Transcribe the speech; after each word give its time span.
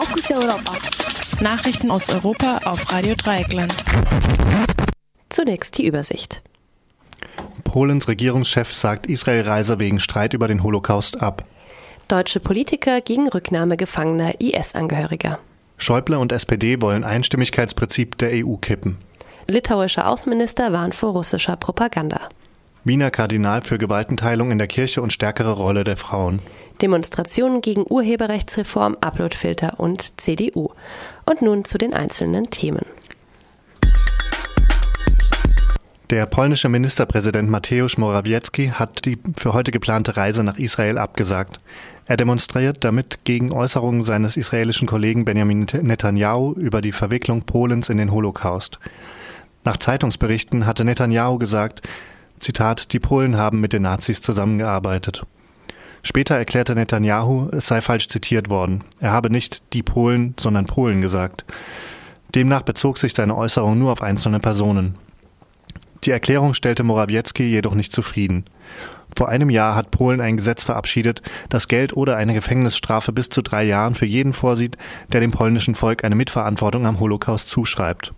Fokus 0.00 0.30
Europa. 0.30 0.74
Nachrichten 1.40 1.90
aus 1.90 2.08
Europa 2.08 2.60
auf 2.64 2.92
Radio 2.92 3.16
Dreieckland. 3.16 3.74
Zunächst 5.28 5.76
die 5.76 5.86
Übersicht. 5.86 6.40
Polens 7.64 8.06
Regierungschef 8.06 8.72
sagt 8.72 9.06
Israel-Reise 9.06 9.80
wegen 9.80 9.98
Streit 9.98 10.34
über 10.34 10.46
den 10.46 10.62
Holocaust 10.62 11.20
ab. 11.20 11.42
Deutsche 12.06 12.38
Politiker 12.38 13.00
gegen 13.00 13.28
Rücknahme 13.28 13.76
gefangener 13.76 14.40
IS-Angehöriger. 14.40 15.40
Schäuble 15.78 16.20
und 16.20 16.30
SPD 16.30 16.80
wollen 16.80 17.02
Einstimmigkeitsprinzip 17.02 18.16
der 18.18 18.46
EU 18.46 18.54
kippen. 18.54 18.98
Litauischer 19.48 20.08
Außenminister 20.08 20.72
warnt 20.72 20.94
vor 20.94 21.10
russischer 21.10 21.56
Propaganda. 21.56 22.20
Wiener 22.84 23.10
Kardinal 23.10 23.62
für 23.62 23.78
Gewaltenteilung 23.78 24.52
in 24.52 24.58
der 24.58 24.68
Kirche 24.68 25.02
und 25.02 25.12
stärkere 25.12 25.52
Rolle 25.52 25.82
der 25.82 25.96
Frauen. 25.96 26.40
Demonstrationen 26.82 27.60
gegen 27.60 27.84
Urheberrechtsreform, 27.88 28.96
Uploadfilter 29.00 29.78
und 29.78 30.20
CDU. 30.20 30.70
Und 31.26 31.42
nun 31.42 31.64
zu 31.64 31.78
den 31.78 31.94
einzelnen 31.94 32.50
Themen. 32.50 32.86
Der 36.10 36.24
polnische 36.24 36.70
Ministerpräsident 36.70 37.50
Mateusz 37.50 37.98
Morawiecki 37.98 38.68
hat 38.68 39.04
die 39.04 39.18
für 39.36 39.52
heute 39.52 39.70
geplante 39.70 40.16
Reise 40.16 40.42
nach 40.42 40.58
Israel 40.58 40.96
abgesagt. 40.96 41.60
Er 42.06 42.16
demonstriert 42.16 42.82
damit 42.82 43.24
gegen 43.24 43.52
Äußerungen 43.52 44.02
seines 44.02 44.38
israelischen 44.38 44.88
Kollegen 44.88 45.26
Benjamin 45.26 45.66
Netanyahu 45.82 46.54
über 46.54 46.80
die 46.80 46.92
Verwicklung 46.92 47.42
Polens 47.42 47.90
in 47.90 47.98
den 47.98 48.10
Holocaust. 48.10 48.78
Nach 49.64 49.76
Zeitungsberichten 49.76 50.64
hatte 50.64 50.86
Netanyahu 50.86 51.38
gesagt, 51.38 51.82
Zitat, 52.40 52.94
die 52.94 53.00
Polen 53.00 53.36
haben 53.36 53.60
mit 53.60 53.74
den 53.74 53.82
Nazis 53.82 54.22
zusammengearbeitet. 54.22 55.26
Später 56.08 56.36
erklärte 56.36 56.74
Netanyahu, 56.74 57.50
es 57.52 57.66
sei 57.66 57.82
falsch 57.82 58.08
zitiert 58.08 58.48
worden. 58.48 58.82
Er 58.98 59.12
habe 59.12 59.28
nicht 59.28 59.60
die 59.74 59.82
Polen, 59.82 60.34
sondern 60.40 60.64
Polen 60.64 61.02
gesagt. 61.02 61.44
Demnach 62.34 62.62
bezog 62.62 62.96
sich 62.96 63.12
seine 63.12 63.36
Äußerung 63.36 63.78
nur 63.78 63.92
auf 63.92 64.00
einzelne 64.00 64.40
Personen. 64.40 64.94
Die 66.04 66.10
Erklärung 66.10 66.54
stellte 66.54 66.82
Morawiecki 66.82 67.42
jedoch 67.42 67.74
nicht 67.74 67.92
zufrieden. 67.92 68.46
Vor 69.18 69.28
einem 69.28 69.50
Jahr 69.50 69.74
hat 69.74 69.90
Polen 69.90 70.22
ein 70.22 70.38
Gesetz 70.38 70.64
verabschiedet, 70.64 71.20
das 71.50 71.68
Geld 71.68 71.94
oder 71.94 72.16
eine 72.16 72.32
Gefängnisstrafe 72.32 73.12
bis 73.12 73.28
zu 73.28 73.42
drei 73.42 73.64
Jahren 73.64 73.94
für 73.94 74.06
jeden 74.06 74.32
vorsieht, 74.32 74.78
der 75.12 75.20
dem 75.20 75.30
polnischen 75.30 75.74
Volk 75.74 76.04
eine 76.04 76.14
Mitverantwortung 76.14 76.86
am 76.86 77.00
Holocaust 77.00 77.50
zuschreibt. 77.50 78.14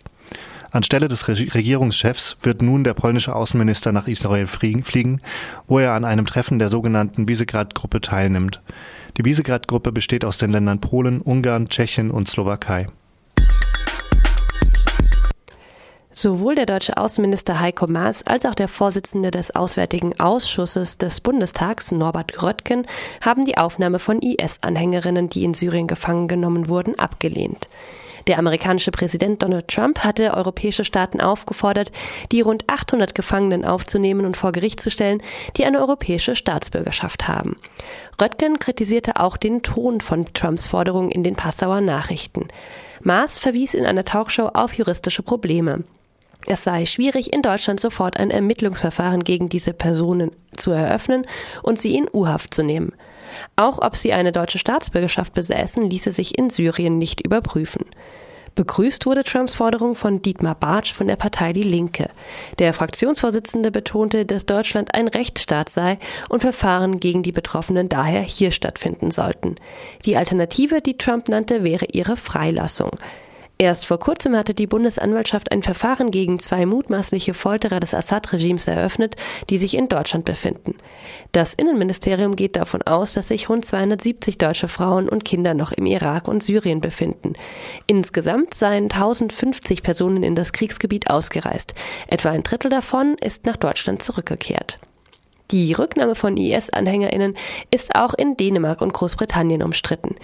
Anstelle 0.70 1.08
des 1.08 1.26
Regierungschefs 1.28 2.36
wird 2.42 2.62
nun 2.62 2.84
der 2.84 2.94
polnische 2.94 3.34
Außenminister 3.34 3.90
nach 3.92 4.06
Israel 4.06 4.46
fliegen, 4.46 5.20
wo 5.66 5.78
er 5.80 5.92
an 5.92 6.04
einem 6.04 6.26
Treffen 6.26 6.58
der 6.58 6.68
sogenannten 6.68 7.28
Visegrad-Gruppe 7.28 8.00
teilnimmt. 8.00 8.62
Die 9.16 9.24
Visegrad-Gruppe 9.24 9.91
besteht 9.91 10.24
aus 10.24 10.38
den 10.38 10.50
Ländern 10.50 10.80
Polen, 10.80 11.20
Ungarn, 11.20 11.68
Tschechien 11.68 12.10
und 12.12 12.28
Slowakei. 12.28 12.86
Sowohl 16.12 16.54
der 16.54 16.66
deutsche 16.66 16.96
Außenminister 16.96 17.60
Heiko 17.60 17.86
Maas 17.86 18.26
als 18.26 18.44
auch 18.44 18.54
der 18.54 18.68
Vorsitzende 18.68 19.30
des 19.30 19.54
Auswärtigen 19.54 20.18
Ausschusses 20.20 20.98
des 20.98 21.20
Bundestags, 21.20 21.92
Norbert 21.92 22.42
Röttgen, 22.42 22.86
haben 23.20 23.44
die 23.44 23.56
Aufnahme 23.56 23.98
von 23.98 24.20
IS-Anhängerinnen, 24.20 25.30
die 25.30 25.44
in 25.44 25.54
Syrien 25.54 25.86
gefangen 25.86 26.28
genommen 26.28 26.68
wurden, 26.68 26.98
abgelehnt. 26.98 27.68
Der 28.30 28.38
amerikanische 28.38 28.92
Präsident 28.92 29.42
Donald 29.42 29.66
Trump 29.66 30.04
hatte 30.04 30.34
europäische 30.34 30.84
Staaten 30.84 31.20
aufgefordert, 31.20 31.90
die 32.30 32.42
rund 32.42 32.62
800 32.68 33.12
Gefangenen 33.12 33.64
aufzunehmen 33.64 34.24
und 34.24 34.36
vor 34.36 34.52
Gericht 34.52 34.78
zu 34.80 34.88
stellen, 34.88 35.20
die 35.56 35.64
eine 35.64 35.80
europäische 35.80 36.36
Staatsbürgerschaft 36.36 37.26
haben. 37.26 37.56
Röttgen 38.22 38.60
kritisierte 38.60 39.16
auch 39.16 39.36
den 39.36 39.64
Ton 39.64 40.00
von 40.00 40.26
Trumps 40.32 40.68
Forderungen 40.68 41.10
in 41.10 41.24
den 41.24 41.34
Passauer 41.34 41.80
Nachrichten. 41.80 42.46
Maas 43.02 43.36
verwies 43.36 43.74
in 43.74 43.84
einer 43.84 44.04
Talkshow 44.04 44.50
auf 44.54 44.74
juristische 44.74 45.24
Probleme. 45.24 45.82
Es 46.46 46.62
sei 46.62 46.86
schwierig, 46.86 47.32
in 47.32 47.42
Deutschland 47.42 47.80
sofort 47.80 48.16
ein 48.16 48.30
Ermittlungsverfahren 48.30 49.24
gegen 49.24 49.48
diese 49.48 49.72
Personen 49.72 50.30
zu 50.56 50.70
eröffnen 50.70 51.26
und 51.64 51.80
sie 51.80 51.96
in 51.96 52.06
U-Haft 52.12 52.54
zu 52.54 52.62
nehmen. 52.62 52.92
Auch 53.56 53.80
ob 53.80 53.96
sie 53.96 54.12
eine 54.12 54.30
deutsche 54.30 54.58
Staatsbürgerschaft 54.58 55.34
besäßen, 55.34 55.82
ließe 55.82 56.12
sich 56.12 56.38
in 56.38 56.50
Syrien 56.50 56.96
nicht 56.96 57.20
überprüfen. 57.20 57.86
Begrüßt 58.60 59.06
wurde 59.06 59.25
Trumps 59.25 59.54
Forderung 59.54 59.94
von 59.94 60.21
Dietmar 60.21 60.54
Bartsch 60.54 60.93
von 60.93 61.09
der 61.09 61.16
Partei 61.16 61.54
Die 61.54 61.62
Linke. 61.62 62.10
Der 62.59 62.75
Fraktionsvorsitzende 62.75 63.71
betonte, 63.71 64.26
dass 64.26 64.44
Deutschland 64.44 64.94
ein 64.94 65.09
Rechtsstaat 65.09 65.71
sei 65.71 65.98
und 66.28 66.41
Verfahren 66.41 67.00
gegen 67.00 67.22
die 67.22 67.32
Betroffenen 67.32 67.88
daher 67.88 68.20
hier 68.20 68.53
stattfinden 68.53 69.12
sollten. 69.12 69.54
Die 70.04 70.19
Alternative, 70.19 70.82
die 70.82 70.99
Trump 70.99 71.31
nannte, 71.31 71.65
wäre 71.65 71.87
ihre 71.87 72.19
Freilassung. 72.19 72.91
Erst 73.60 73.84
vor 73.84 73.98
kurzem 73.98 74.34
hatte 74.34 74.54
die 74.54 74.66
Bundesanwaltschaft 74.66 75.53
ein 75.53 75.62
Verfahren 75.62 76.10
gegen 76.10 76.38
zwei 76.38 76.65
mutmaßliche 76.65 77.34
Folterer 77.34 77.78
des 77.78 77.93
Assad-Regimes 77.93 78.66
eröffnet, 78.66 79.16
die 79.50 79.59
sich 79.59 79.76
in 79.76 79.87
Deutschland 79.87 80.25
befinden. 80.25 80.78
Das 81.32 81.53
Innenministerium 81.53 82.37
geht 82.37 82.56
davon 82.56 82.81
aus, 82.81 83.12
dass 83.12 83.28
sich 83.28 83.50
rund 83.50 83.66
270 83.66 84.38
deutsche 84.38 84.69
Frauen 84.69 85.10
und 85.10 85.26
Kinder 85.26 85.53
noch 85.53 85.72
im 85.72 85.84
Irak 85.84 86.26
und 86.26 86.43
Syrien 86.43 86.81
befinden. 86.81 87.34
Insgesamt 87.87 88.54
seien 88.54 88.84
1050 88.84 89.82
Personen 89.82 90.22
in 90.22 90.34
das 90.34 90.54
Kriegsgebiet 90.54 91.10
ausgereist. 91.10 91.75
Etwa 92.06 92.31
ein 92.31 92.43
Drittel 92.43 92.70
davon 92.70 93.16
ist 93.20 93.44
nach 93.44 93.59
Deutschland 93.59 94.03
zurückgekehrt. 94.03 94.78
Die 95.50 95.72
Rücknahme 95.72 96.15
von 96.15 96.37
IS-AnhängerInnen 96.37 97.37
ist 97.72 97.97
auch 97.97 98.15
in 98.15 98.37
Dänemark 98.37 98.81
und 98.81 98.93
Großbritannien 98.93 99.65
umstritten. 99.65 100.15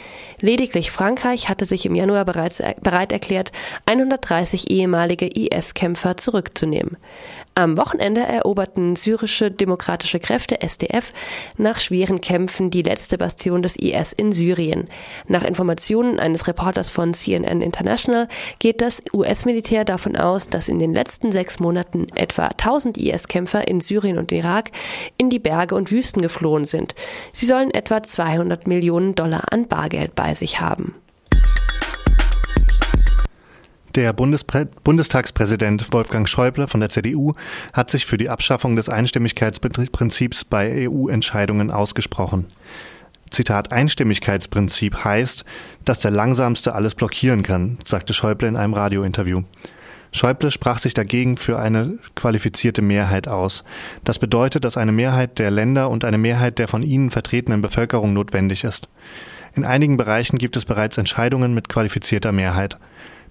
Lediglich 0.40 0.92
Frankreich 0.92 1.48
hatte 1.48 1.64
sich 1.64 1.84
im 1.84 1.96
Januar 1.96 2.24
bereits 2.24 2.62
bereit 2.80 3.10
erklärt, 3.10 3.50
130 3.86 4.70
ehemalige 4.70 5.26
IS-Kämpfer 5.26 6.16
zurückzunehmen. 6.16 6.96
Am 7.58 7.78
Wochenende 7.78 8.20
eroberten 8.20 8.96
syrische 8.96 9.50
demokratische 9.50 10.20
Kräfte 10.20 10.60
SDF 10.60 11.12
nach 11.56 11.80
schweren 11.80 12.20
Kämpfen 12.20 12.70
die 12.70 12.82
letzte 12.82 13.16
Bastion 13.16 13.62
des 13.62 13.76
IS 13.76 14.12
in 14.12 14.32
Syrien. 14.32 14.88
Nach 15.26 15.42
Informationen 15.42 16.20
eines 16.20 16.46
Reporters 16.46 16.90
von 16.90 17.14
CNN 17.14 17.62
International 17.62 18.28
geht 18.58 18.82
das 18.82 19.02
US-Militär 19.12 19.86
davon 19.86 20.16
aus, 20.16 20.50
dass 20.50 20.68
in 20.68 20.78
den 20.78 20.92
letzten 20.92 21.32
sechs 21.32 21.58
Monaten 21.58 22.06
etwa 22.14 22.48
1000 22.48 22.98
IS-Kämpfer 22.98 23.66
in 23.66 23.80
Syrien 23.80 24.18
und 24.18 24.32
Irak 24.32 24.70
in 25.18 25.30
die 25.30 25.38
Berge 25.38 25.74
und 25.74 25.90
Wüsten 25.90 26.22
geflohen 26.22 26.64
sind. 26.64 26.94
Sie 27.32 27.46
sollen 27.46 27.70
etwa 27.70 28.02
200 28.02 28.66
Millionen 28.66 29.14
Dollar 29.14 29.52
an 29.52 29.68
Bargeld 29.68 30.14
bei 30.14 30.34
sich 30.34 30.60
haben. 30.60 30.94
Der 33.96 34.12
Bundespre 34.12 34.66
Bundestagspräsident 34.84 35.90
Wolfgang 35.90 36.28
Schäuble 36.28 36.68
von 36.68 36.80
der 36.80 36.90
CDU 36.90 37.32
hat 37.72 37.90
sich 37.90 38.04
für 38.04 38.18
die 38.18 38.28
Abschaffung 38.28 38.76
des 38.76 38.90
Einstimmigkeitsprinzips 38.90 40.44
bei 40.44 40.86
EU-Entscheidungen 40.86 41.70
ausgesprochen. 41.70 42.44
Zitat 43.30 43.72
Einstimmigkeitsprinzip 43.72 45.02
heißt, 45.02 45.46
dass 45.86 46.00
der 46.00 46.10
Langsamste 46.10 46.74
alles 46.74 46.94
blockieren 46.94 47.42
kann, 47.42 47.78
sagte 47.84 48.12
Schäuble 48.12 48.46
in 48.48 48.56
einem 48.56 48.74
Radiointerview. 48.74 49.44
Schäuble 50.16 50.50
sprach 50.50 50.78
sich 50.78 50.94
dagegen 50.94 51.36
für 51.36 51.58
eine 51.58 51.98
qualifizierte 52.14 52.80
Mehrheit 52.80 53.28
aus. 53.28 53.64
Das 54.02 54.18
bedeutet, 54.18 54.64
dass 54.64 54.78
eine 54.78 54.92
Mehrheit 54.92 55.38
der 55.38 55.50
Länder 55.50 55.90
und 55.90 56.04
eine 56.04 56.16
Mehrheit 56.16 56.58
der 56.58 56.68
von 56.68 56.82
ihnen 56.82 57.10
vertretenen 57.10 57.60
Bevölkerung 57.60 58.14
notwendig 58.14 58.64
ist. 58.64 58.88
In 59.54 59.64
einigen 59.64 59.98
Bereichen 59.98 60.38
gibt 60.38 60.56
es 60.56 60.64
bereits 60.64 60.96
Entscheidungen 60.96 61.52
mit 61.52 61.68
qualifizierter 61.68 62.32
Mehrheit. 62.32 62.76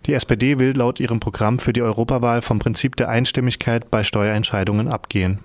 Die 0.06 0.14
SPD 0.14 0.60
will 0.60 0.78
laut 0.78 1.00
ihrem 1.00 1.20
Programm 1.20 1.58
für 1.58 1.74
die 1.74 1.82
Europawahl 1.82 2.44
vom 2.44 2.60
Prinzip 2.60 2.96
der 2.96 3.10
Einstimmigkeit 3.10 3.90
bei 3.90 4.04
Steuerentscheidungen 4.04 4.88
abgehen. 4.88 5.40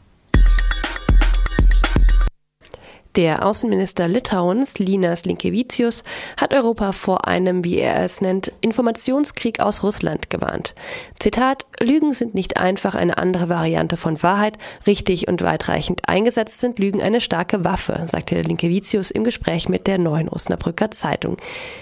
Der 3.17 3.45
Außenminister 3.45 4.07
Litauens, 4.07 4.79
Linas 4.79 5.25
Linkevicius, 5.25 6.05
hat 6.37 6.55
Europa 6.55 6.93
vor 6.93 7.27
einem, 7.27 7.65
wie 7.65 7.79
er 7.79 8.05
es 8.05 8.21
nennt, 8.21 8.53
Informationskrieg 8.61 9.59
aus 9.59 9.83
Russland 9.83 10.31
gewarnt. 10.31 10.77
Zitat, 11.19 11.67
Lügen 11.83 12.13
sind 12.13 12.35
nicht 12.35 12.59
einfach 12.59 12.95
eine 12.95 13.19
andere 13.19 13.49
Variante 13.49 13.97
von 13.97 14.23
Wahrheit. 14.23 14.59
Richtig 14.87 15.27
und 15.27 15.43
weitreichend 15.43 16.09
eingesetzt 16.09 16.61
sind 16.61 16.79
Lügen 16.79 17.03
eine 17.03 17.21
starke 17.21 17.65
Waffe, 17.65 18.01
sagte 18.07 18.41
Linkevicius 18.43 19.11
im 19.11 19.25
Gespräch 19.25 19.69
mit 19.69 19.89
der 19.89 19.99
neuen 19.99 20.29
Osnabrücker 20.29 20.93
Zeitung. 20.93 21.37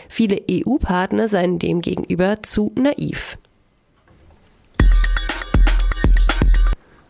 Viele 0.09 0.41
EU-Partner 0.51 1.29
seien 1.29 1.59
demgegenüber 1.59 2.43
zu 2.43 2.73
naiv. 2.75 3.37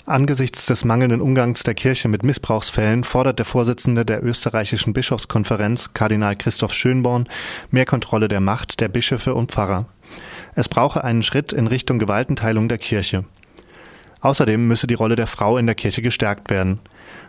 Angesichts 0.09 0.65
des 0.65 0.87
mangelnden 0.87 1.21
Umgangs 1.21 1.65
der 1.65 1.75
Kirche 1.75 2.09
mit 2.09 2.23
Missbrauchsfällen 2.23 3.05
fordert 3.05 3.39
der 3.39 3.45
Vorsitzende 3.45 4.07
der 4.07 4.25
österreichischen 4.25 4.95
Bischofskonferenz, 4.95 5.91
Kardinal 5.93 6.35
Christoph 6.35 6.73
Schönborn, 6.73 7.29
mehr 7.71 7.85
Kontrolle 7.85 8.29
der 8.29 8.41
Macht 8.41 8.81
der 8.81 8.89
Bischöfe 8.89 9.35
und 9.35 9.53
Pfarrer. 9.53 9.85
Es 10.55 10.71
brauche 10.71 11.05
einen 11.05 11.23
Schritt 11.23 11.53
in 11.53 11.67
Richtung 11.67 11.99
Gewaltenteilung 11.99 12.71
der 12.71 12.79
Kirche. 12.79 13.27
Außerdem 14.23 14.67
müsse 14.67 14.87
die 14.87 14.95
Rolle 14.95 15.15
der 15.15 15.27
Frau 15.27 15.59
in 15.59 15.67
der 15.67 15.75
Kirche 15.75 16.01
gestärkt 16.01 16.49
werden. 16.49 16.81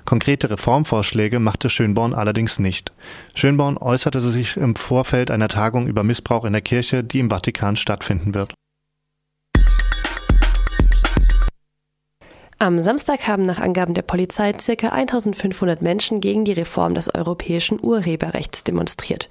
Konkrete 0.06 0.50
Reformvorschläge 0.50 1.40
machte 1.40 1.70
Schönborn 1.70 2.14
allerdings 2.14 2.60
nicht. 2.60 2.94
Schönborn 3.36 3.78
äußerte 3.78 4.22
sich 4.22 4.56
im 4.56 4.78
Vorfeld 4.78 5.32
einer 5.32 5.50
Tagung 5.50 5.86
über 5.86 6.04
Missbrauch 6.04 6.46
in 6.46 6.54
der 6.54 6.62
Kirche, 6.62 7.04
die 7.04 7.20
im 7.20 7.30
Vatikan 7.30 7.76
stattfinden 7.76 8.34
wird. 8.34 8.54
Am 12.62 12.82
Samstag 12.82 13.26
haben 13.26 13.44
nach 13.44 13.62
Angaben 13.62 13.94
der 13.94 14.02
Polizei 14.02 14.52
ca. 14.52 14.90
1500 14.90 15.82
Menschen 15.82 16.20
gegen 16.20 16.44
die 16.44 16.52
Reform 16.52 16.94
des 16.94 17.16
europäischen 17.16 17.80
Urheberrechts 17.82 18.66
demonstriert. 18.66 19.30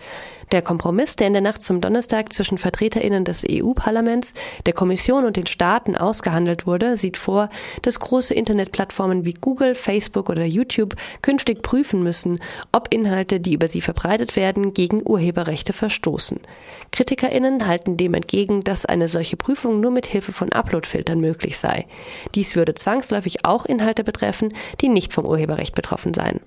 Der 0.51 0.63
Kompromiss, 0.63 1.15
der 1.15 1.27
in 1.27 1.35
der 1.35 1.43
Nacht 1.43 1.63
zum 1.63 1.83
Donnerstag 1.83 2.33
zwischen 2.33 2.57
Vertreterinnen 2.57 3.27
des 3.27 3.45
EU-Parlaments, 3.47 4.33
der 4.65 4.73
Kommission 4.73 5.27
und 5.27 5.37
den 5.37 5.45
Staaten 5.45 5.95
ausgehandelt 5.95 6.67
wurde, 6.67 6.97
sieht 6.97 7.19
vor, 7.19 7.51
dass 7.83 8.01
große 8.01 8.33
Internetplattformen 8.33 9.27
wie 9.27 9.35
Google, 9.35 9.75
Facebook 9.75 10.31
oder 10.31 10.47
YouTube 10.47 10.97
künftig 11.21 11.61
prüfen 11.63 12.03
müssen, 12.03 12.41
ob 12.73 12.89
Inhalte, 12.95 13.41
die 13.41 13.53
über 13.53 13.69
sie 13.69 13.83
verbreitet 13.83 14.37
werden, 14.37 14.73
gegen 14.73 15.07
Urheberrechte 15.07 15.75
verstoßen. 15.75 16.41
Kritikerinnen 16.93 17.67
halten 17.67 17.99
dem 17.99 18.15
entgegen, 18.15 18.65
dass 18.65 18.87
eine 18.87 19.09
solche 19.09 19.37
Prüfung 19.37 19.81
nur 19.81 19.91
mit 19.91 20.07
Hilfe 20.07 20.33
von 20.33 20.51
Uploadfiltern 20.51 21.21
möglich 21.21 21.59
sei. 21.59 21.87
Dies 22.35 22.57
würde 22.57 22.73
zwangsläufig 22.73 23.18
auch 23.45 23.65
Inhalte 23.65 24.05
betreffen, 24.05 24.53
die 24.81 24.89
nicht 24.89 25.13
vom 25.13 25.25
Urheberrecht 25.25 25.75
betroffen 25.75 26.15
seien. 26.15 26.41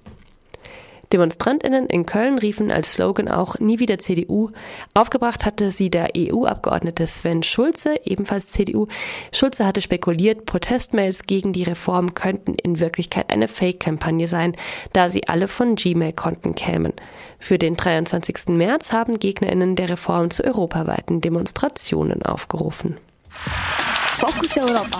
DemonstrantInnen 1.12 1.88
in 1.88 2.06
Köln 2.06 2.38
riefen 2.38 2.71
als 2.71 2.94
Slogan 2.94 3.27
auch 3.27 3.59
Nie 3.59 3.79
wieder 3.79 3.97
CDU. 3.97 4.51
Aufgebracht 4.94 5.45
hatte 5.45 5.71
sie 5.71 5.89
der 5.89 6.12
EU-Abgeordnete 6.15 7.06
Sven 7.06 7.44
Schulze, 7.44 7.95
ebenfalls 8.03 8.47
CDU. 8.47 8.88
Schulze 9.33 9.65
hatte 9.65 9.81
spekuliert, 9.81 10.45
Protestmails 10.45 11.23
gegen 11.23 11.53
die 11.53 11.63
Reform 11.63 12.13
könnten 12.13 12.53
in 12.53 12.79
Wirklichkeit 12.79 13.31
eine 13.31 13.47
Fake-Kampagne 13.47 14.27
sein, 14.27 14.56
da 14.94 15.09
sie 15.09 15.27
alle 15.27 15.47
von 15.47 15.75
Gmail-Konten 15.75 16.56
kämen. 16.56 16.94
Für 17.39 17.57
den 17.57 17.75
23. 17.75 18.50
März 18.50 18.94
haben 18.94 19.19
GegnerInnen 19.19 19.75
der 19.75 19.89
Reform 19.89 20.31
zu 20.31 20.44
europaweiten 20.44 21.21
Demonstrationen 21.21 22.23
aufgerufen. 22.23 22.97
Fokus 24.18 24.57
Europa. 24.57 25.00